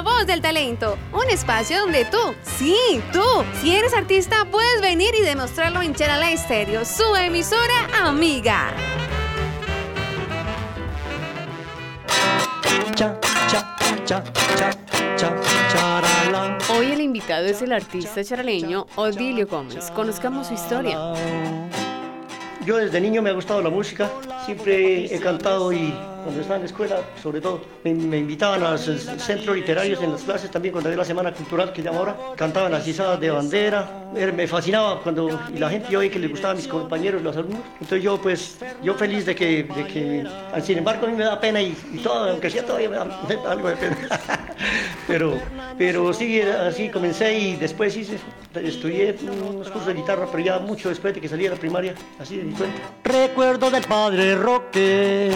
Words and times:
La 0.00 0.04
Voz 0.10 0.26
del 0.26 0.40
Talento, 0.40 0.96
un 1.12 1.28
espacio 1.28 1.80
donde 1.80 2.06
tú, 2.06 2.16
sí, 2.42 2.74
tú, 3.12 3.22
si 3.60 3.76
eres 3.76 3.92
artista, 3.92 4.46
puedes 4.50 4.80
venir 4.80 5.10
y 5.14 5.22
demostrarlo 5.22 5.82
en 5.82 5.94
Charala 5.94 6.30
Estéreo, 6.30 6.86
su 6.86 7.04
emisora 7.16 7.86
amiga. 8.02 8.72
Hoy 16.70 16.92
el 16.92 17.02
invitado 17.02 17.44
es 17.44 17.60
el 17.60 17.72
artista 17.72 18.24
charaleño 18.24 18.86
Odilio 18.96 19.46
Gómez. 19.46 19.90
Conozcamos 19.90 20.46
su 20.46 20.54
historia. 20.54 20.96
Yo 22.64 22.78
desde 22.78 23.02
niño 23.02 23.20
me 23.20 23.28
ha 23.28 23.34
gustado 23.34 23.60
la 23.60 23.68
música, 23.68 24.10
siempre 24.46 25.14
he 25.14 25.20
cantado 25.20 25.70
y 25.74 25.92
cuando 26.22 26.40
estaba 26.40 26.56
en 26.56 26.62
la 26.62 26.66
escuela, 26.66 27.00
sobre 27.22 27.40
todo, 27.40 27.60
me, 27.84 28.18
invitaban 28.18 28.62
a 28.62 28.72
los 28.72 28.82
centros 28.82 29.56
literarios 29.56 30.02
en 30.02 30.12
las 30.12 30.22
clases, 30.22 30.50
también 30.50 30.72
cuando 30.72 30.88
había 30.88 30.98
la 30.98 31.04
Semana 31.04 31.32
Cultural 31.32 31.72
que 31.72 31.82
llama 31.82 31.98
ahora, 31.98 32.16
cantaban 32.36 32.72
las 32.72 32.86
izadas 32.86 33.20
de 33.20 33.30
bandera, 33.30 33.88
me 34.12 34.46
fascinaba 34.46 35.00
cuando 35.00 35.40
y 35.54 35.58
la 35.58 35.70
gente 35.70 35.96
veía 35.96 36.10
que 36.10 36.18
les 36.18 36.30
gustaba 36.30 36.52
a 36.52 36.56
mis 36.56 36.68
compañeros, 36.68 37.22
los 37.22 37.36
alumnos, 37.36 37.62
entonces 37.74 38.02
yo 38.02 38.20
pues, 38.20 38.58
yo 38.82 38.94
feliz 38.94 39.26
de 39.26 39.34
que, 39.34 39.64
de 39.64 39.86
que 39.86 40.26
sin 40.62 40.78
embargo 40.78 41.06
a 41.06 41.10
mí 41.10 41.16
me 41.16 41.24
da 41.24 41.40
pena 41.40 41.60
y, 41.62 41.72
todo, 42.02 42.30
aunque 42.30 42.50
sea 42.50 42.64
todavía 42.64 42.88
me 42.88 42.96
da, 42.96 43.06
algo 43.50 43.68
de 43.68 43.76
pena, 43.76 43.96
pero, 45.06 45.38
pero 45.78 46.12
sí, 46.12 46.40
así 46.40 46.88
comencé 46.88 47.38
y 47.38 47.56
después 47.56 47.96
hice, 47.96 48.18
estudié 48.54 49.16
unos 49.22 49.68
cursos 49.68 49.86
de 49.86 49.94
guitarra, 49.94 50.26
pero 50.30 50.44
ya 50.44 50.58
mucho 50.58 50.88
después 50.88 51.14
de 51.14 51.20
que 51.20 51.28
salí 51.28 51.44
de 51.44 51.50
la 51.50 51.56
primaria, 51.56 51.94
así 52.18 52.36
de 52.36 52.44
mi 52.44 52.52
cuenta. 52.52 52.80
Recuerdo 53.04 53.70
del 53.70 53.84
padre 53.84 54.34
Roque 54.34 55.30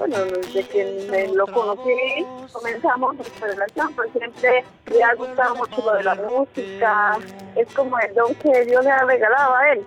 bueno, 0.00 0.16
desde 0.24 0.66
que 0.66 1.06
me 1.10 1.28
lo 1.28 1.46
conocí, 1.46 2.24
comenzamos 2.50 3.16
nuestra 3.16 3.48
relación, 3.48 3.92
pero 3.94 4.10
siempre 4.12 4.64
le 4.90 5.04
ha 5.04 5.14
gustado 5.14 5.56
mucho 5.56 5.76
lo 5.84 5.92
de 5.92 6.04
la 6.04 6.14
música, 6.14 7.18
es 7.54 7.68
como 7.74 7.98
el 7.98 8.14
don 8.14 8.34
que 8.36 8.64
Dios 8.64 8.82
le 8.82 8.90
ha 8.90 9.04
regalado 9.04 9.54
a 9.56 9.72
él. 9.72 9.84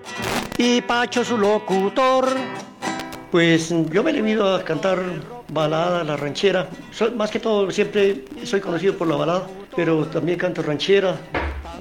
Y 0.58 0.82
Pacho, 0.82 1.24
su 1.26 1.36
locutor. 1.38 2.28
Pues 3.32 3.74
yo 3.90 4.04
me 4.04 4.12
he 4.12 4.14
venido 4.14 4.56
a 4.56 4.64
cantar 4.64 5.00
balada, 5.50 6.04
la 6.04 6.16
ranchera. 6.16 6.68
más 7.16 7.32
que 7.32 7.40
todo, 7.40 7.72
siempre 7.72 8.26
soy 8.44 8.62
conocido 8.62 8.96
por 8.96 9.08
la 9.08 9.16
balada, 9.16 9.48
pero 9.76 10.06
también 10.06 10.38
canto 10.38 10.62
ranchera, 10.62 11.16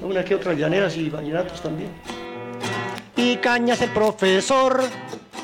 una 0.01 0.25
que 0.25 0.33
otra 0.33 0.53
llaneras 0.53 0.97
y 0.97 1.11
vallenatos 1.11 1.61
también. 1.61 1.91
Y 3.15 3.37
Cañas 3.37 3.79
el 3.83 3.91
profesor 3.91 4.81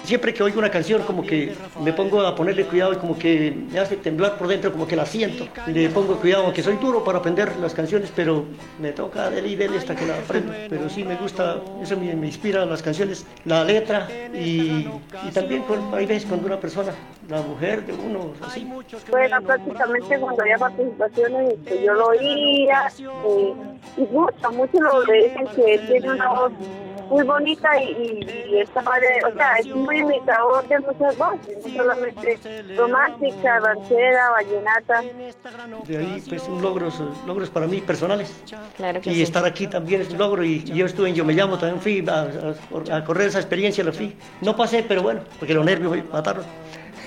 siempre 0.10 0.34
que 0.34 0.42
oigo 0.42 0.58
una 0.58 0.72
canción 0.72 1.04
como 1.04 1.22
que 1.22 1.54
me 1.80 1.94
pongo 1.94 2.22
a 2.22 2.34
ponerle 2.34 2.66
cuidado 2.66 2.94
y 2.94 2.96
como 2.96 3.18
que 3.18 3.56
me 3.72 3.78
hace 3.78 3.96
temblar 3.96 4.40
por 4.40 4.48
dentro, 4.48 4.72
como 4.72 4.88
que 4.88 4.96
la 4.96 5.06
siento. 5.06 5.48
Le 5.68 5.88
pongo 5.90 6.16
cuidado, 6.16 6.46
aunque 6.46 6.64
soy 6.64 6.78
duro 6.78 7.04
para 7.04 7.20
aprender 7.20 7.56
las 7.58 7.76
canciones, 7.76 8.12
pero 8.16 8.46
me 8.80 8.92
toca 8.92 9.30
de 9.30 9.48
y 9.48 9.56
dele 9.56 9.78
hasta 9.78 9.96
que 9.96 10.08
la 10.08 10.18
aprendo. 10.18 10.52
Pero 10.68 10.90
sí 10.90 11.04
me 11.04 11.16
gusta, 11.16 11.62
eso 11.82 11.96
me, 11.96 12.28
inspira 12.28 12.66
las 12.66 12.82
canciones, 12.82 13.28
la 13.46 13.64
letra 13.64 14.08
y, 14.34 14.90
también 15.32 15.62
con, 15.62 15.94
hay 15.94 16.08
veces 16.08 16.26
cuando 16.28 16.48
una 16.48 16.60
persona, 16.60 16.92
la 17.30 17.44
mujer 17.44 17.86
de 17.86 17.94
uno, 17.94 18.34
así. 18.42 18.68
Bueno, 19.12 19.42
prácticamente 19.44 20.20
cuando 20.20 20.42
había 20.42 20.58
participaciones 20.58 21.54
este, 21.54 21.84
yo 21.84 21.94
lo 21.94 22.08
oía 22.08 22.92
eh, 22.98 23.54
y 23.98 24.02
mucho, 24.02 24.52
mucho 24.54 24.80
lo 24.80 25.02
dicen 25.04 25.48
que 25.56 25.78
tiene 25.88 26.12
una 26.14 26.30
voz 26.30 26.52
muy 27.10 27.24
bonita 27.24 27.82
y, 27.82 28.26
y, 28.50 28.60
esta 28.60 28.82
madre, 28.82 29.08
o 29.28 29.34
sea, 29.34 29.56
es 29.56 29.68
muy 29.68 30.00
imitador 30.00 30.68
de 30.68 30.80
muchas 30.80 31.18
voces, 31.18 31.66
no 31.66 31.76
solamente 31.76 32.40
romántica, 32.76 33.60
ranchera, 33.60 34.30
vallenata. 34.32 35.02
De 35.88 35.98
ahí, 35.98 36.24
pues, 36.28 36.48
un 36.48 36.62
logros, 36.62 37.02
logros 37.26 37.50
para 37.50 37.68
mí 37.68 37.82
personales. 37.82 38.34
Claro 38.78 39.02
que 39.02 39.12
y 39.12 39.22
estar 39.22 39.46
aquí 39.46 39.68
también 39.68 40.02
es 40.02 40.12
un 40.12 40.18
logro. 40.18 40.44
Y, 40.44 40.64
yo 40.64 40.86
estuve 40.86 41.10
en 41.10 41.16
Yo 41.16 41.26
Me 41.26 41.34
Llamo, 41.34 41.58
también 41.58 41.82
fui 41.82 42.06
a, 42.08 42.96
a, 42.96 43.04
correr 43.04 43.28
esa 43.28 43.40
experiencia, 43.40 43.84
lo 43.84 43.94
fui. 43.94 44.16
No 44.42 44.56
pasé, 44.56 44.84
pero 44.88 45.02
bueno, 45.02 45.22
porque 45.40 45.54
los 45.54 45.66
nervios 45.66 45.98
mataron. 46.12 46.44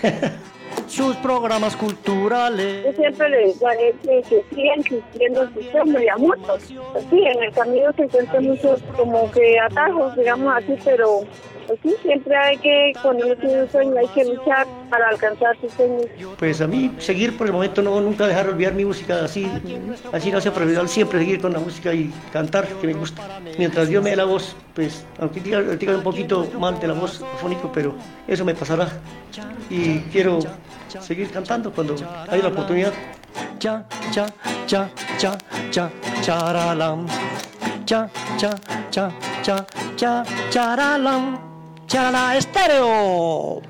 sus 0.92 1.16
programas 1.16 1.74
culturales. 1.74 2.84
Yo 2.84 2.92
siempre 2.92 3.30
les 3.30 3.54
digo 3.54 3.66
a 3.66 3.72
que, 3.72 4.22
que 4.28 4.44
sigan 4.54 4.80
existiendo 4.80 5.42
el 5.42 5.54
sistema 5.54 6.04
y 6.04 6.08
a 6.08 6.16
muchos. 6.18 6.64
Sí, 6.64 7.24
en 7.24 7.42
el 7.42 7.52
camino 7.52 7.90
se 7.96 8.02
encuentran 8.02 8.44
muchos 8.44 8.82
como 8.94 9.30
que 9.30 9.58
atajos, 9.58 10.14
digamos 10.16 10.54
así, 10.54 10.74
pero 10.84 11.24
pues 11.66 11.78
sí, 11.82 11.94
siempre 12.02 12.36
hay 12.36 12.58
que, 12.58 12.92
cuando 13.00 13.24
uno 13.24 13.36
tiene 13.36 13.62
un 13.62 13.70
sueño, 13.70 13.94
hay 13.98 14.08
que 14.08 14.24
luchar 14.24 14.66
para 14.90 15.08
alcanzar 15.08 15.56
sus 15.60 15.72
sueños. 15.72 16.06
Pues 16.38 16.60
a 16.60 16.66
mí, 16.66 16.94
seguir 16.98 17.38
por 17.38 17.46
el 17.46 17.54
momento, 17.54 17.80
no, 17.80 17.98
nunca 18.00 18.26
dejar 18.26 18.46
de 18.46 18.52
olvidar 18.52 18.74
mi 18.74 18.84
música 18.84 19.24
así, 19.24 19.50
así 20.12 20.30
no 20.30 20.40
sea 20.40 20.52
profesional, 20.52 20.88
siempre 20.88 21.20
seguir 21.20 21.40
con 21.40 21.54
la 21.54 21.60
música 21.60 21.94
y 21.94 22.12
cantar, 22.32 22.66
que 22.66 22.86
me 22.86 22.92
gusta. 22.92 23.40
Mientras 23.58 23.88
yo 23.88 24.02
me 24.02 24.10
dé 24.10 24.16
la 24.16 24.24
voz, 24.24 24.54
pues, 24.74 25.06
aunque 25.18 25.40
diga, 25.40 25.60
un 25.96 26.02
poquito 26.02 26.46
mal 26.58 26.78
de 26.78 26.88
la 26.88 26.94
voz 26.94 27.24
fónico, 27.38 27.70
pero 27.72 27.94
eso 28.26 28.44
me 28.44 28.54
pasará. 28.54 28.88
Y 29.70 30.00
quiero 30.10 30.40
seguir 31.00 31.30
cantando 31.30 31.72
cuando 31.72 31.94
haya 32.28 32.42
la 32.42 32.48
oportunidad. 32.48 32.92
Cha, 33.58 33.84
cha, 34.10 34.26
cha, 34.66 34.90
cha, 35.16 35.38
cha, 35.70 35.90
charalam. 36.22 37.06
Cha, 37.84 38.08
cha, 38.36 38.50
cha, 38.90 39.10
cha, 39.42 39.66
cha, 39.96 40.24
charalam. 40.50 41.38
Charala 41.86 42.36
Estéreo. 42.36 43.60